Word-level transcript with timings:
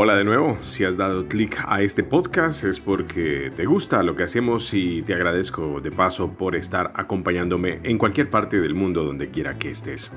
Hola 0.00 0.14
de 0.14 0.22
nuevo, 0.22 0.56
si 0.62 0.84
has 0.84 0.96
dado 0.96 1.26
clic 1.26 1.60
a 1.66 1.82
este 1.82 2.04
podcast 2.04 2.62
es 2.62 2.78
porque 2.78 3.50
te 3.56 3.66
gusta 3.66 4.04
lo 4.04 4.14
que 4.14 4.22
hacemos 4.22 4.72
y 4.72 5.02
te 5.02 5.12
agradezco 5.12 5.80
de 5.80 5.90
paso 5.90 6.34
por 6.34 6.54
estar 6.54 6.92
acompañándome 6.94 7.80
en 7.82 7.98
cualquier 7.98 8.30
parte 8.30 8.60
del 8.60 8.76
mundo 8.76 9.02
donde 9.02 9.32
quiera 9.32 9.58
que 9.58 9.70
estés. 9.72 10.12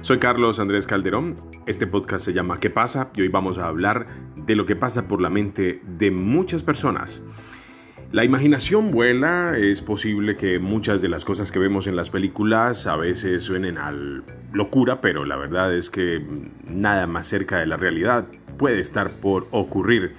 Soy 0.00 0.18
Carlos 0.18 0.58
Andrés 0.58 0.88
Calderón, 0.88 1.36
este 1.64 1.86
podcast 1.86 2.24
se 2.24 2.32
llama 2.32 2.58
¿Qué 2.58 2.70
pasa? 2.70 3.10
y 3.14 3.20
hoy 3.20 3.28
vamos 3.28 3.58
a 3.58 3.68
hablar 3.68 4.06
de 4.34 4.56
lo 4.56 4.66
que 4.66 4.74
pasa 4.74 5.06
por 5.06 5.20
la 5.20 5.30
mente 5.30 5.80
de 5.86 6.10
muchas 6.10 6.64
personas. 6.64 7.22
La 8.10 8.24
imaginación 8.24 8.90
vuela, 8.90 9.56
es 9.56 9.80
posible 9.80 10.34
que 10.34 10.58
muchas 10.58 11.00
de 11.00 11.08
las 11.08 11.24
cosas 11.24 11.52
que 11.52 11.60
vemos 11.60 11.86
en 11.86 11.94
las 11.94 12.10
películas 12.10 12.88
a 12.88 12.96
veces 12.96 13.44
suenen 13.44 13.78
a 13.78 13.94
locura, 14.52 15.00
pero 15.00 15.24
la 15.24 15.36
verdad 15.36 15.72
es 15.72 15.88
que 15.88 16.20
nada 16.66 17.06
más 17.06 17.28
cerca 17.28 17.60
de 17.60 17.66
la 17.66 17.76
realidad 17.76 18.26
puede 18.56 18.80
estar 18.80 19.10
por 19.12 19.48
ocurrir. 19.50 20.14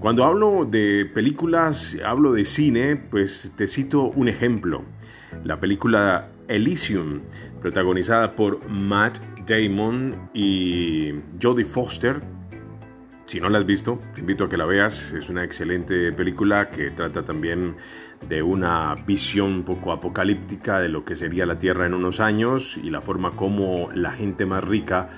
Cuando 0.00 0.24
hablo 0.24 0.64
de 0.64 1.10
películas, 1.12 1.96
hablo 2.04 2.32
de 2.32 2.44
cine, 2.44 2.96
pues 2.96 3.52
te 3.56 3.66
cito 3.66 4.04
un 4.04 4.28
ejemplo. 4.28 4.84
La 5.44 5.58
película 5.58 6.28
Elysium, 6.46 7.20
protagonizada 7.60 8.30
por 8.30 8.68
Matt 8.68 9.18
Damon 9.46 10.30
y 10.32 11.14
Jodie 11.42 11.64
Foster. 11.64 12.20
Si 13.26 13.40
no 13.40 13.48
la 13.50 13.58
has 13.58 13.66
visto, 13.66 13.98
te 14.14 14.20
invito 14.20 14.44
a 14.44 14.48
que 14.48 14.56
la 14.56 14.66
veas. 14.66 15.12
Es 15.12 15.28
una 15.28 15.42
excelente 15.42 16.12
película 16.12 16.70
que 16.70 16.92
trata 16.92 17.24
también 17.24 17.76
de 18.28 18.42
una 18.42 18.94
visión 19.06 19.52
un 19.52 19.62
poco 19.64 19.92
apocalíptica 19.92 20.78
de 20.78 20.88
lo 20.88 21.04
que 21.04 21.16
sería 21.16 21.44
la 21.44 21.58
Tierra 21.58 21.86
en 21.86 21.94
unos 21.94 22.20
años 22.20 22.78
y 22.82 22.90
la 22.90 23.00
forma 23.00 23.32
como 23.32 23.90
la 23.92 24.12
gente 24.12 24.46
más 24.46 24.62
rica 24.64 25.10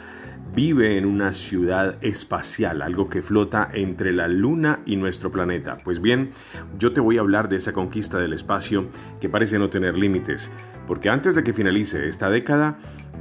vive 0.54 0.96
en 0.98 1.06
una 1.06 1.32
ciudad 1.32 1.96
espacial, 2.02 2.82
algo 2.82 3.08
que 3.08 3.22
flota 3.22 3.68
entre 3.72 4.12
la 4.12 4.28
Luna 4.28 4.80
y 4.86 4.96
nuestro 4.96 5.30
planeta. 5.30 5.76
Pues 5.84 6.00
bien, 6.00 6.30
yo 6.78 6.92
te 6.92 7.00
voy 7.00 7.18
a 7.18 7.20
hablar 7.20 7.48
de 7.48 7.56
esa 7.56 7.72
conquista 7.72 8.18
del 8.18 8.32
espacio 8.32 8.88
que 9.20 9.28
parece 9.28 9.58
no 9.58 9.70
tener 9.70 9.96
límites, 9.96 10.50
porque 10.86 11.08
antes 11.08 11.34
de 11.34 11.44
que 11.44 11.52
finalice 11.52 12.08
esta 12.08 12.30
década, 12.30 12.78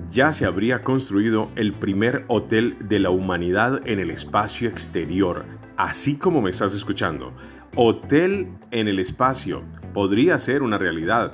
ya 0.10 0.32
se 0.32 0.46
habría 0.46 0.82
construido 0.82 1.52
el 1.56 1.74
primer 1.74 2.26
hotel 2.28 2.78
de 2.88 3.00
la 3.00 3.10
humanidad 3.10 3.82
en 3.86 4.00
el 4.00 4.10
espacio 4.10 4.68
exterior, 4.68 5.46
así 5.78 6.16
como 6.16 6.42
me 6.42 6.50
estás 6.50 6.74
escuchando. 6.74 7.34
Hotel 7.76 8.48
en 8.72 8.88
el 8.88 9.00
espacio 9.00 9.62
podría 9.94 10.40
ser 10.40 10.64
una 10.64 10.78
realidad. 10.78 11.32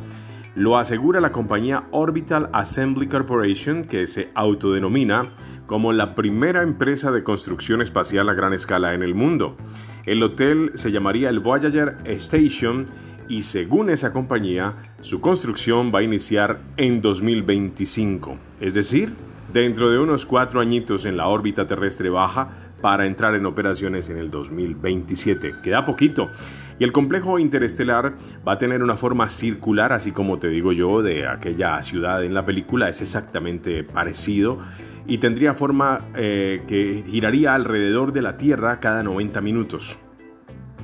Lo 0.55 0.77
asegura 0.77 1.19
la 1.19 1.33
compañía 1.33 1.83
Orbital 1.91 2.49
Assembly 2.53 3.07
Corporation, 3.07 3.83
que 3.83 4.07
se 4.07 4.29
autodenomina 4.35 5.33
como 5.65 5.91
la 5.91 6.15
primera 6.15 6.61
empresa 6.61 7.11
de 7.11 7.23
construcción 7.23 7.81
espacial 7.81 8.29
a 8.29 8.33
gran 8.33 8.53
escala 8.53 8.93
en 8.93 9.03
el 9.03 9.15
mundo. 9.15 9.57
El 10.05 10.23
hotel 10.23 10.71
se 10.75 10.91
llamaría 10.91 11.27
el 11.27 11.39
Voyager 11.39 11.97
Station 12.05 12.85
y 13.27 13.41
según 13.41 13.89
esa 13.89 14.13
compañía, 14.13 14.93
su 15.01 15.19
construcción 15.19 15.91
va 15.93 15.99
a 15.99 16.03
iniciar 16.03 16.61
en 16.77 17.01
2025, 17.01 18.37
es 18.61 18.75
decir, 18.75 19.13
dentro 19.51 19.89
de 19.89 19.99
unos 19.99 20.25
cuatro 20.25 20.61
añitos 20.61 21.03
en 21.03 21.17
la 21.17 21.27
órbita 21.27 21.67
terrestre 21.67 22.09
baja 22.09 22.47
para 22.81 23.05
entrar 23.05 23.35
en 23.35 23.45
operaciones 23.45 24.09
en 24.09 24.17
el 24.17 24.29
2027. 24.29 25.55
Queda 25.63 25.83
poquito. 25.83 26.29
Y 26.77 26.83
el 26.83 26.91
complejo 26.91 27.39
interestelar 27.39 28.15
va 28.47 28.53
a 28.53 28.57
tener 28.57 28.83
una 28.83 28.97
forma 28.97 29.29
circular, 29.29 29.93
así 29.93 30.11
como 30.11 30.39
te 30.39 30.49
digo 30.49 30.73
yo, 30.73 31.01
de 31.01 31.27
aquella 31.27 31.81
ciudad 31.81 32.23
en 32.23 32.33
la 32.33 32.45
película, 32.45 32.89
es 32.89 33.01
exactamente 33.01 33.83
parecido 33.83 34.59
y 35.07 35.19
tendría 35.19 35.53
forma 35.53 35.99
eh, 36.15 36.63
que 36.67 37.03
giraría 37.07 37.53
alrededor 37.53 38.11
de 38.11 38.21
la 38.21 38.37
Tierra 38.37 38.79
cada 38.79 39.03
90 39.03 39.39
minutos. 39.41 39.99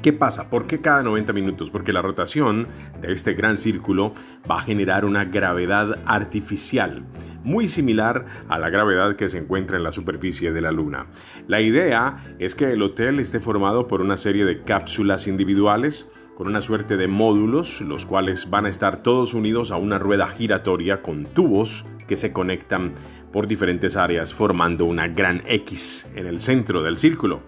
¿Qué 0.01 0.13
pasa? 0.13 0.49
¿Por 0.49 0.65
qué 0.65 0.81
cada 0.81 1.03
90 1.03 1.31
minutos? 1.31 1.69
Porque 1.69 1.93
la 1.93 2.01
rotación 2.01 2.65
de 3.01 3.13
este 3.13 3.35
gran 3.35 3.59
círculo 3.59 4.13
va 4.49 4.57
a 4.57 4.63
generar 4.63 5.05
una 5.05 5.25
gravedad 5.25 6.01
artificial, 6.05 7.03
muy 7.43 7.67
similar 7.67 8.25
a 8.49 8.57
la 8.57 8.71
gravedad 8.71 9.15
que 9.15 9.29
se 9.29 9.37
encuentra 9.37 9.77
en 9.77 9.83
la 9.83 9.91
superficie 9.91 10.51
de 10.51 10.61
la 10.61 10.71
Luna. 10.71 11.05
La 11.47 11.61
idea 11.61 12.17
es 12.39 12.55
que 12.55 12.71
el 12.71 12.81
hotel 12.81 13.19
esté 13.19 13.39
formado 13.39 13.87
por 13.87 14.01
una 14.01 14.17
serie 14.17 14.43
de 14.43 14.63
cápsulas 14.63 15.27
individuales, 15.27 16.09
con 16.35 16.47
una 16.47 16.61
suerte 16.61 16.97
de 16.97 17.07
módulos, 17.07 17.81
los 17.81 18.07
cuales 18.07 18.49
van 18.49 18.65
a 18.65 18.69
estar 18.69 19.03
todos 19.03 19.35
unidos 19.35 19.69
a 19.69 19.77
una 19.77 19.99
rueda 19.99 20.27
giratoria 20.29 21.03
con 21.03 21.25
tubos 21.25 21.85
que 22.07 22.15
se 22.15 22.33
conectan 22.33 22.93
por 23.31 23.47
diferentes 23.47 23.95
áreas 23.95 24.33
formando 24.33 24.85
una 24.85 25.07
gran 25.07 25.41
X 25.45 26.07
en 26.15 26.27
el 26.27 26.39
centro 26.39 26.83
del 26.83 26.97
círculo. 26.97 27.41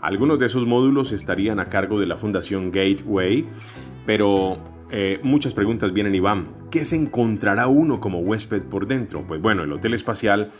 Algunos 0.00 0.38
de 0.38 0.46
esos 0.46 0.66
módulos 0.66 1.12
estarían 1.12 1.60
a 1.60 1.66
cargo 1.66 1.98
de 1.98 2.06
la 2.06 2.16
Fundación 2.16 2.72
Gateway, 2.72 3.44
pero 4.04 4.58
eh, 4.90 5.20
muchas 5.22 5.54
preguntas 5.54 5.92
vienen 5.92 6.14
y 6.14 6.20
van. 6.20 6.44
¿Qué 6.70 6.84
se 6.84 6.96
encontrará 6.96 7.66
uno 7.66 8.00
como 8.00 8.18
huésped 8.18 8.64
por 8.64 8.86
dentro? 8.86 9.24
Pues 9.26 9.40
bueno, 9.40 9.62
el 9.62 9.72
hotel 9.72 9.94
espacial 9.94 10.50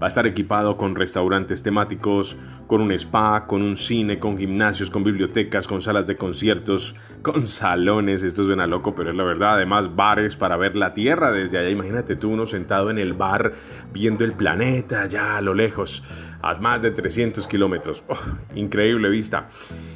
va 0.00 0.06
a 0.06 0.08
estar 0.08 0.26
equipado 0.26 0.76
con 0.76 0.94
restaurantes 0.94 1.62
temáticos, 1.62 2.36
con 2.66 2.80
un 2.80 2.92
spa, 2.92 3.46
con 3.46 3.62
un 3.62 3.76
cine, 3.76 4.18
con 4.18 4.36
gimnasios, 4.36 4.90
con 4.90 5.04
bibliotecas, 5.04 5.66
con 5.66 5.80
salas 5.80 6.06
de 6.06 6.16
conciertos, 6.16 6.94
con 7.22 7.44
salones. 7.44 8.22
Esto 8.22 8.44
suena 8.44 8.66
loco, 8.66 8.94
pero 8.94 9.10
es 9.10 9.16
la 9.16 9.24
verdad. 9.24 9.54
Además, 9.54 9.94
bares 9.94 10.36
para 10.36 10.56
ver 10.56 10.76
la 10.76 10.94
Tierra 10.94 11.30
desde 11.30 11.58
allá. 11.58 11.70
Imagínate 11.70 12.16
tú 12.16 12.30
uno 12.30 12.46
sentado 12.46 12.90
en 12.90 12.98
el 12.98 13.14
bar 13.14 13.52
viendo 13.92 14.24
el 14.24 14.32
planeta 14.32 15.02
allá 15.02 15.36
a 15.36 15.40
lo 15.40 15.54
lejos 15.54 16.02
a 16.42 16.58
más 16.58 16.82
de 16.82 16.90
300 16.90 17.46
kilómetros. 17.46 18.04
Oh, 18.08 18.16
increíble 18.54 19.08
vista. 19.10 19.48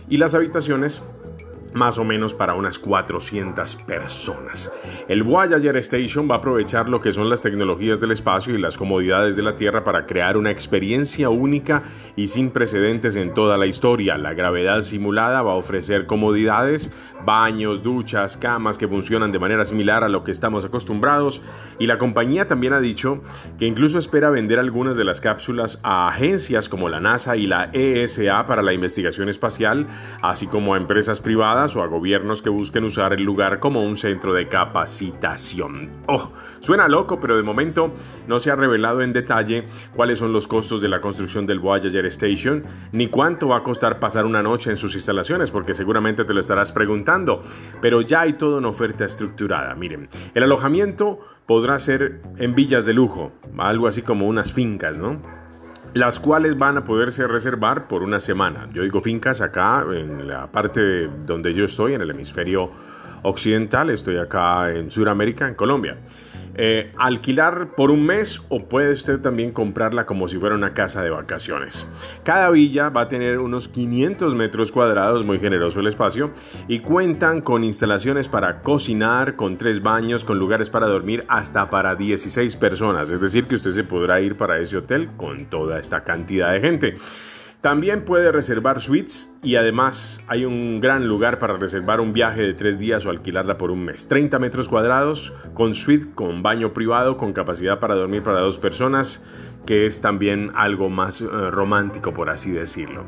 Y 0.08 0.16
las 0.16 0.34
habitaciones 0.34 1.02
más 1.72 1.98
o 1.98 2.04
menos 2.04 2.34
para 2.34 2.54
unas 2.54 2.78
400 2.78 3.76
personas. 3.76 4.72
El 5.08 5.22
Voyager 5.22 5.76
Station 5.78 6.28
va 6.30 6.36
a 6.36 6.38
aprovechar 6.38 6.88
lo 6.88 7.00
que 7.00 7.12
son 7.12 7.28
las 7.28 7.42
tecnologías 7.42 8.00
del 8.00 8.12
espacio 8.12 8.54
y 8.54 8.58
las 8.58 8.76
comodidades 8.76 9.36
de 9.36 9.42
la 9.42 9.56
Tierra 9.56 9.84
para 9.84 10.06
crear 10.06 10.36
una 10.36 10.50
experiencia 10.50 11.28
única 11.28 11.82
y 12.16 12.26
sin 12.26 12.50
precedentes 12.50 13.16
en 13.16 13.34
toda 13.34 13.56
la 13.56 13.66
historia. 13.66 14.18
La 14.18 14.34
gravedad 14.34 14.82
simulada 14.82 15.42
va 15.42 15.52
a 15.52 15.56
ofrecer 15.56 16.06
comodidades, 16.06 16.90
baños, 17.24 17.82
duchas, 17.82 18.36
camas 18.36 18.78
que 18.78 18.88
funcionan 18.88 19.32
de 19.32 19.38
manera 19.38 19.64
similar 19.64 20.04
a 20.04 20.08
lo 20.08 20.24
que 20.24 20.32
estamos 20.32 20.64
acostumbrados 20.64 21.42
y 21.78 21.86
la 21.86 21.98
compañía 21.98 22.46
también 22.46 22.72
ha 22.72 22.80
dicho 22.80 23.22
que 23.58 23.66
incluso 23.66 23.98
espera 23.98 24.30
vender 24.30 24.58
algunas 24.58 24.96
de 24.96 25.04
las 25.04 25.20
cápsulas 25.20 25.78
a 25.82 26.08
agencias 26.08 26.68
como 26.68 26.88
la 26.88 27.00
NASA 27.00 27.36
y 27.36 27.46
la 27.46 27.70
ESA 27.72 28.46
para 28.46 28.62
la 28.62 28.72
investigación 28.72 29.28
espacial, 29.28 29.86
así 30.22 30.46
como 30.46 30.74
a 30.74 30.76
empresas 30.76 31.20
privadas 31.20 31.59
o 31.60 31.82
a 31.82 31.86
gobiernos 31.86 32.40
que 32.40 32.48
busquen 32.48 32.84
usar 32.84 33.12
el 33.12 33.22
lugar 33.22 33.60
como 33.60 33.82
un 33.82 33.96
centro 33.96 34.32
de 34.32 34.48
capacitación. 34.48 35.90
Oh, 36.06 36.30
suena 36.60 36.88
loco, 36.88 37.20
pero 37.20 37.36
de 37.36 37.42
momento 37.42 37.92
no 38.26 38.40
se 38.40 38.50
ha 38.50 38.56
revelado 38.56 39.02
en 39.02 39.12
detalle 39.12 39.62
cuáles 39.94 40.18
son 40.18 40.32
los 40.32 40.48
costos 40.48 40.80
de 40.80 40.88
la 40.88 41.00
construcción 41.00 41.46
del 41.46 41.60
Voyager 41.60 42.06
Station, 42.06 42.62
ni 42.92 43.08
cuánto 43.08 43.48
va 43.48 43.58
a 43.58 43.62
costar 43.62 44.00
pasar 44.00 44.24
una 44.24 44.42
noche 44.42 44.70
en 44.70 44.76
sus 44.76 44.94
instalaciones, 44.94 45.50
porque 45.50 45.74
seguramente 45.74 46.24
te 46.24 46.32
lo 46.32 46.40
estarás 46.40 46.72
preguntando, 46.72 47.40
pero 47.82 48.00
ya 48.00 48.22
hay 48.22 48.32
toda 48.32 48.58
una 48.58 48.68
oferta 48.68 49.04
estructurada. 49.04 49.74
Miren, 49.74 50.08
el 50.34 50.42
alojamiento 50.42 51.20
podrá 51.46 51.78
ser 51.78 52.20
en 52.38 52.54
villas 52.54 52.86
de 52.86 52.94
lujo, 52.94 53.32
algo 53.58 53.86
así 53.86 54.02
como 54.02 54.26
unas 54.26 54.52
fincas, 54.52 54.98
¿no? 54.98 55.39
Las 55.94 56.20
cuales 56.20 56.56
van 56.56 56.76
a 56.78 56.84
poderse 56.84 57.26
reservar 57.26 57.88
por 57.88 58.02
una 58.02 58.20
semana. 58.20 58.68
Yo 58.72 58.82
digo 58.82 59.00
fincas 59.00 59.40
acá 59.40 59.84
en 59.92 60.28
la 60.28 60.46
parte 60.46 61.08
donde 61.26 61.52
yo 61.54 61.64
estoy, 61.64 61.94
en 61.94 62.02
el 62.02 62.10
hemisferio 62.10 62.70
occidental, 63.22 63.90
estoy 63.90 64.16
acá 64.16 64.70
en 64.70 64.90
Sudamérica, 64.90 65.48
en 65.48 65.54
Colombia. 65.54 65.96
Eh, 66.62 66.92
alquilar 66.98 67.74
por 67.74 67.90
un 67.90 68.04
mes 68.04 68.42
o 68.50 68.68
puede 68.68 68.92
usted 68.92 69.18
también 69.20 69.50
comprarla 69.50 70.04
como 70.04 70.28
si 70.28 70.36
fuera 70.36 70.54
una 70.54 70.74
casa 70.74 71.02
de 71.02 71.08
vacaciones. 71.08 71.86
Cada 72.22 72.50
villa 72.50 72.90
va 72.90 73.00
a 73.00 73.08
tener 73.08 73.38
unos 73.38 73.66
500 73.66 74.34
metros 74.34 74.70
cuadrados, 74.70 75.24
muy 75.24 75.38
generoso 75.38 75.80
el 75.80 75.86
espacio, 75.86 76.32
y 76.68 76.80
cuentan 76.80 77.40
con 77.40 77.64
instalaciones 77.64 78.28
para 78.28 78.60
cocinar, 78.60 79.36
con 79.36 79.56
tres 79.56 79.82
baños, 79.82 80.22
con 80.22 80.38
lugares 80.38 80.68
para 80.68 80.86
dormir 80.86 81.24
hasta 81.28 81.70
para 81.70 81.94
16 81.94 82.54
personas. 82.56 83.10
Es 83.10 83.22
decir, 83.22 83.46
que 83.46 83.54
usted 83.54 83.70
se 83.70 83.84
podrá 83.84 84.20
ir 84.20 84.36
para 84.36 84.58
ese 84.58 84.76
hotel 84.76 85.08
con 85.16 85.46
toda 85.46 85.78
esta 85.78 86.04
cantidad 86.04 86.52
de 86.52 86.60
gente. 86.60 86.94
También 87.60 88.06
puede 88.06 88.32
reservar 88.32 88.80
suites 88.80 89.30
y 89.42 89.56
además 89.56 90.22
hay 90.28 90.46
un 90.46 90.80
gran 90.80 91.06
lugar 91.06 91.38
para 91.38 91.58
reservar 91.58 92.00
un 92.00 92.14
viaje 92.14 92.40
de 92.40 92.54
tres 92.54 92.78
días 92.78 93.04
o 93.04 93.10
alquilarla 93.10 93.58
por 93.58 93.70
un 93.70 93.84
mes. 93.84 94.08
30 94.08 94.38
metros 94.38 94.66
cuadrados 94.66 95.34
con 95.52 95.74
suite, 95.74 96.06
con 96.14 96.42
baño 96.42 96.72
privado, 96.72 97.18
con 97.18 97.34
capacidad 97.34 97.78
para 97.78 97.94
dormir 97.94 98.22
para 98.22 98.40
dos 98.40 98.58
personas, 98.58 99.22
que 99.66 99.84
es 99.84 100.00
también 100.00 100.52
algo 100.54 100.88
más 100.88 101.20
eh, 101.20 101.26
romántico, 101.26 102.14
por 102.14 102.30
así 102.30 102.50
decirlo. 102.50 103.04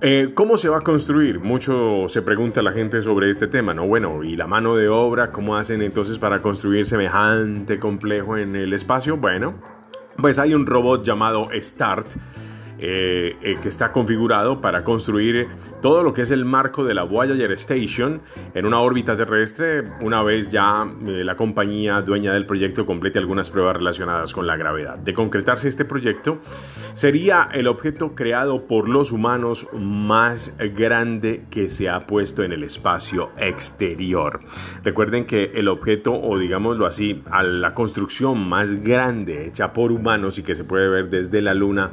Eh, 0.00 0.30
¿Cómo 0.32 0.56
se 0.56 0.68
va 0.68 0.78
a 0.78 0.82
construir? 0.82 1.40
Mucho 1.40 2.04
se 2.06 2.22
pregunta 2.22 2.62
la 2.62 2.70
gente 2.70 3.02
sobre 3.02 3.30
este 3.30 3.48
tema, 3.48 3.74
¿no? 3.74 3.88
Bueno, 3.88 4.22
¿y 4.22 4.36
la 4.36 4.46
mano 4.46 4.76
de 4.76 4.88
obra? 4.88 5.32
¿Cómo 5.32 5.56
hacen 5.56 5.82
entonces 5.82 6.20
para 6.20 6.40
construir 6.40 6.86
semejante 6.86 7.80
complejo 7.80 8.36
en 8.36 8.54
el 8.54 8.74
espacio? 8.74 9.16
Bueno, 9.16 9.54
pues 10.18 10.38
hay 10.38 10.54
un 10.54 10.66
robot 10.66 11.04
llamado 11.04 11.48
START 11.52 12.14
eh, 12.84 13.36
eh, 13.42 13.58
que 13.62 13.68
está 13.68 13.92
configurado 13.92 14.60
para 14.60 14.82
construir 14.82 15.46
todo 15.80 16.02
lo 16.02 16.12
que 16.12 16.22
es 16.22 16.32
el 16.32 16.44
marco 16.44 16.82
de 16.82 16.94
la 16.94 17.04
Voyager 17.04 17.52
Station 17.52 18.22
en 18.54 18.66
una 18.66 18.80
órbita 18.80 19.16
terrestre 19.16 19.84
una 20.00 20.20
vez 20.24 20.50
ya 20.50 20.84
eh, 21.06 21.22
la 21.22 21.36
compañía 21.36 22.02
dueña 22.02 22.32
del 22.32 22.44
proyecto 22.44 22.84
complete 22.84 23.20
algunas 23.20 23.50
pruebas 23.50 23.76
relacionadas 23.76 24.34
con 24.34 24.48
la 24.48 24.56
gravedad. 24.56 24.98
De 24.98 25.14
concretarse 25.14 25.68
este 25.68 25.84
proyecto, 25.84 26.40
sería 26.94 27.48
el 27.52 27.68
objeto 27.68 28.16
creado 28.16 28.66
por 28.66 28.88
los 28.88 29.12
humanos 29.12 29.68
más 29.72 30.52
grande 30.74 31.44
que 31.50 31.70
se 31.70 31.88
ha 31.88 32.00
puesto 32.08 32.42
en 32.42 32.52
el 32.52 32.64
espacio 32.64 33.30
exterior. 33.36 34.40
Recuerden 34.82 35.24
que 35.24 35.52
el 35.54 35.68
objeto, 35.68 36.20
o 36.20 36.36
digámoslo 36.36 36.86
así, 36.86 37.22
a 37.30 37.44
la 37.44 37.74
construcción 37.74 38.48
más 38.48 38.82
grande 38.82 39.46
hecha 39.46 39.72
por 39.72 39.92
humanos 39.92 40.40
y 40.40 40.42
que 40.42 40.56
se 40.56 40.64
puede 40.64 40.88
ver 40.88 41.10
desde 41.10 41.40
la 41.42 41.54
Luna, 41.54 41.92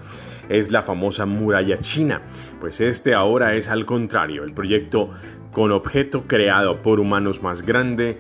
es 0.49 0.71
la 0.71 0.78
famosa 0.81 1.25
muralla 1.25 1.77
china. 1.77 2.21
Pues 2.59 2.81
este 2.81 3.13
ahora 3.13 3.55
es 3.55 3.69
al 3.69 3.85
contrario, 3.85 4.43
el 4.43 4.53
proyecto 4.53 5.11
con 5.51 5.71
objeto 5.71 6.25
creado 6.27 6.81
por 6.81 6.99
humanos 6.99 7.41
más 7.41 7.61
grande 7.61 8.19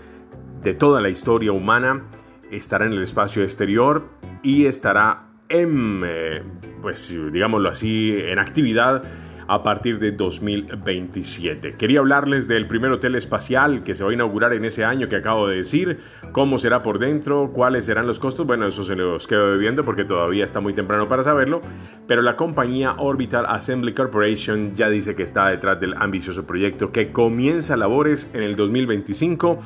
de 0.63 0.73
toda 0.73 1.01
la 1.01 1.09
historia 1.09 1.51
humana 1.51 2.05
estará 2.51 2.85
en 2.85 2.93
el 2.93 3.03
espacio 3.03 3.43
exterior 3.43 4.09
y 4.41 4.65
estará 4.65 5.27
en, 5.47 6.03
eh, 6.05 6.43
pues 6.81 7.15
digámoslo 7.31 7.69
así, 7.69 8.11
en 8.17 8.39
actividad 8.39 9.03
a 9.49 9.63
partir 9.63 9.97
de 9.97 10.11
2027. 10.11 11.73
Quería 11.75 11.99
hablarles 11.99 12.47
del 12.47 12.67
primer 12.67 12.91
hotel 12.91 13.15
espacial 13.15 13.81
que 13.81 13.95
se 13.95 14.03
va 14.03 14.11
a 14.11 14.13
inaugurar 14.13 14.53
en 14.53 14.63
ese 14.63 14.85
año 14.85 15.07
que 15.07 15.15
acabo 15.15 15.47
de 15.47 15.57
decir, 15.57 15.99
cómo 16.31 16.59
será 16.59 16.81
por 16.81 16.99
dentro, 16.99 17.51
cuáles 17.51 17.85
serán 17.85 18.05
los 18.05 18.19
costos, 18.19 18.45
bueno, 18.45 18.67
eso 18.67 18.83
se 18.83 18.95
los 18.95 19.25
quedo 19.25 19.57
viendo 19.57 19.83
porque 19.83 20.05
todavía 20.05 20.45
está 20.45 20.59
muy 20.59 20.73
temprano 20.73 21.07
para 21.07 21.23
saberlo, 21.23 21.61
pero 22.07 22.21
la 22.21 22.35
compañía 22.35 22.93
Orbital 22.99 23.47
Assembly 23.47 23.95
Corporation 23.95 24.75
ya 24.75 24.87
dice 24.87 25.15
que 25.15 25.23
está 25.23 25.47
detrás 25.47 25.79
del 25.79 25.95
ambicioso 25.97 26.45
proyecto 26.45 26.91
que 26.91 27.11
comienza 27.11 27.75
labores 27.75 28.29
en 28.33 28.43
el 28.43 28.55
2025 28.55 29.59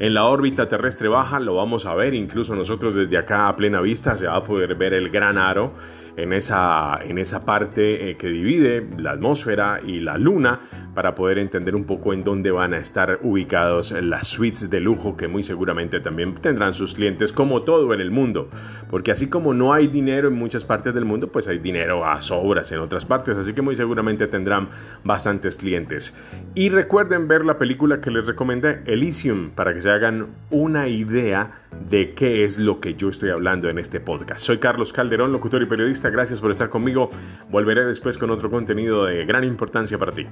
en 0.00 0.14
la 0.14 0.26
órbita 0.26 0.68
terrestre 0.68 1.08
baja 1.08 1.40
lo 1.40 1.56
vamos 1.56 1.84
a 1.84 1.94
ver, 1.94 2.14
incluso 2.14 2.54
nosotros 2.54 2.94
desde 2.94 3.18
acá 3.18 3.48
a 3.48 3.56
plena 3.56 3.80
vista 3.80 4.16
se 4.16 4.28
va 4.28 4.36
a 4.36 4.40
poder 4.40 4.76
ver 4.76 4.94
el 4.94 5.10
gran 5.10 5.38
aro 5.38 5.72
en 6.18 6.32
esa, 6.32 6.98
en 7.02 7.18
esa 7.18 7.44
parte 7.44 8.10
eh, 8.10 8.16
que 8.16 8.28
divide 8.28 8.86
la 8.96 9.12
atmósfera 9.12 9.80
y 9.84 10.00
la 10.00 10.18
luna 10.18 10.60
para 10.94 11.14
poder 11.14 11.38
entender 11.38 11.76
un 11.76 11.84
poco 11.84 12.12
en 12.12 12.24
dónde 12.24 12.50
van 12.50 12.74
a 12.74 12.78
estar 12.78 13.20
ubicados 13.22 13.92
las 13.92 14.26
suites 14.26 14.68
de 14.68 14.80
lujo 14.80 15.16
que 15.16 15.28
muy 15.28 15.42
seguramente 15.42 16.00
también 16.00 16.34
tendrán 16.34 16.74
sus 16.74 16.94
clientes 16.94 17.32
como 17.32 17.62
todo 17.62 17.94
en 17.94 18.00
el 18.00 18.10
mundo. 18.10 18.48
Porque 18.90 19.12
así 19.12 19.28
como 19.28 19.54
no 19.54 19.72
hay 19.72 19.86
dinero 19.86 20.28
en 20.28 20.34
muchas 20.34 20.64
partes 20.64 20.92
del 20.92 21.04
mundo, 21.04 21.28
pues 21.28 21.46
hay 21.46 21.58
dinero 21.58 22.04
a 22.04 22.20
sobras 22.20 22.72
en 22.72 22.80
otras 22.80 23.04
partes, 23.04 23.38
así 23.38 23.52
que 23.52 23.62
muy 23.62 23.76
seguramente 23.76 24.26
tendrán 24.26 24.68
bastantes 25.04 25.56
clientes. 25.56 26.14
Y 26.54 26.68
recuerden 26.70 27.28
ver 27.28 27.44
la 27.44 27.58
película 27.58 28.00
que 28.00 28.10
les 28.10 28.26
recomendé, 28.26 28.82
Elysium, 28.86 29.50
para 29.50 29.72
que 29.72 29.80
se 29.80 29.90
hagan 29.90 30.26
una 30.50 30.88
idea 30.88 31.67
de 31.78 32.14
qué 32.14 32.44
es 32.44 32.58
lo 32.58 32.80
que 32.80 32.94
yo 32.94 33.08
estoy 33.08 33.30
hablando 33.30 33.68
en 33.68 33.78
este 33.78 34.00
podcast. 34.00 34.40
Soy 34.40 34.58
Carlos 34.58 34.92
Calderón, 34.92 35.32
locutor 35.32 35.62
y 35.62 35.66
periodista. 35.66 36.10
Gracias 36.10 36.40
por 36.40 36.50
estar 36.50 36.68
conmigo. 36.70 37.08
Volveré 37.50 37.84
después 37.84 38.18
con 38.18 38.30
otro 38.30 38.50
contenido 38.50 39.04
de 39.04 39.24
gran 39.24 39.44
importancia 39.44 39.98
para 39.98 40.12
ti. 40.12 40.26